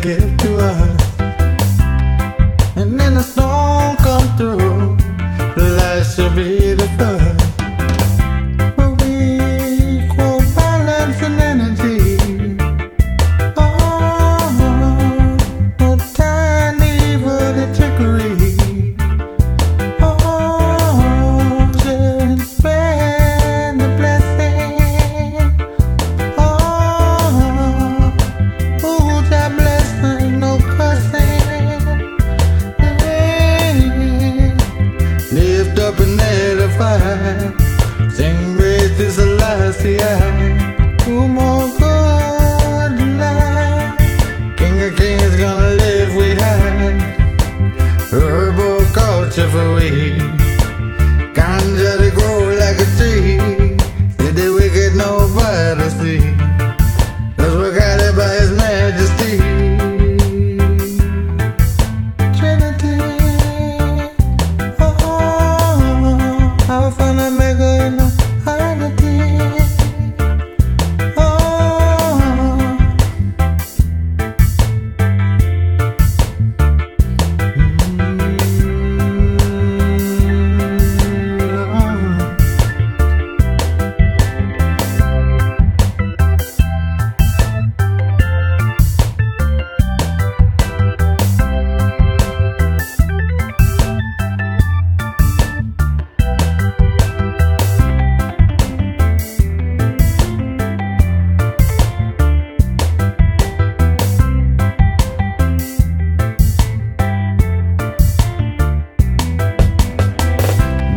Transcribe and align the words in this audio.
get 0.00 0.38
to 0.38 0.56
us. 0.56 0.99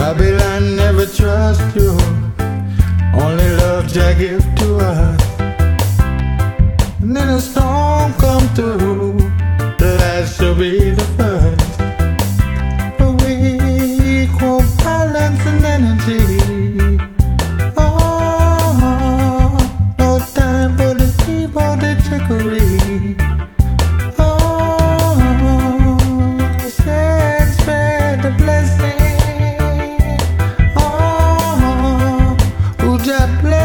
Babylon 0.00 0.76
never 0.76 1.04
trust 1.04 1.76
you. 1.76 1.90
Only 3.22 3.50
love 3.60 3.86
Jah 3.86 4.14
give 4.18 4.42
to 4.60 4.78
us. 4.78 5.20
And 7.02 7.14
then 7.14 7.28
a 7.28 7.38
storm 7.38 8.14
come 8.14 8.48
through. 8.56 8.89
I 33.20 33.26
play. 33.42 33.59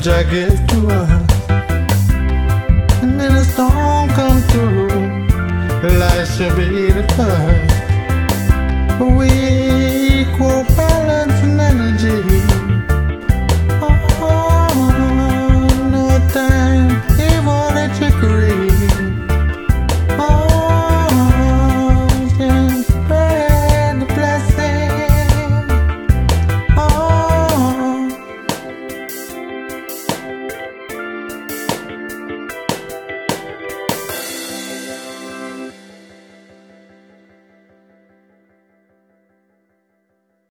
jacket 0.00 0.56
to 0.68 0.88
us. 0.88 1.40
And 3.02 3.20
then 3.20 3.32
a 3.36 3.44
storm 3.44 4.08
comes 4.10 4.46
through, 4.50 4.88
life 5.98 6.36
should 6.36 6.56
be 6.56 6.90
the 6.90 7.06
first. 7.16 7.59